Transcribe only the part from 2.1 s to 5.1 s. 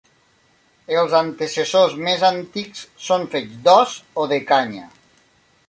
antics són fets d'os o de canya.